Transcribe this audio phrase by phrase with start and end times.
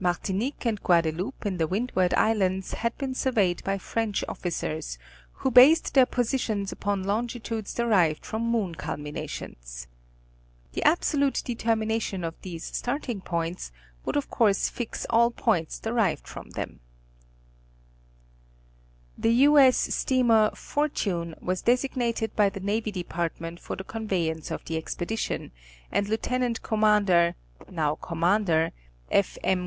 [0.00, 4.96] Martinique and Guadeloupe in the Windward Islands had been surveyed by French officers
[5.32, 9.86] who based their positions upon longitudes derived from moon culminations.
[10.72, 13.72] The absolute determination of these starting points
[14.06, 16.80] would of course fix all points derived from them.
[19.18, 19.22] 6 National Geographic Magazme.
[19.22, 19.58] The U.
[19.58, 19.74] 8.
[19.74, 25.52] Steamer Fortune was designated by the Navy Department for the conveyance of the expedition,
[25.92, 26.62] and Lieut.
[26.62, 27.34] Commander
[27.70, 28.72] (now Commander),
[29.10, 29.36] F.
[29.44, 29.62] M.